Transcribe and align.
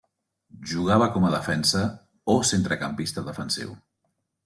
Jugava 0.71 1.09
com 1.17 1.27
a 1.27 1.31
defensa 1.35 1.83
o 2.37 2.41
centrecampista 2.55 3.29
defensiu. 3.33 3.79